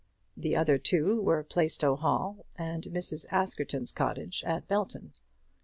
The 0.35 0.55
other 0.55 0.79
two 0.79 1.21
were 1.21 1.43
Plaistow 1.43 1.95
Hall 1.95 2.47
and 2.55 2.85
Mrs. 2.85 3.27
Askerton's 3.31 3.91
cottage 3.91 4.43
at 4.47 4.67
Belton. 4.67 5.13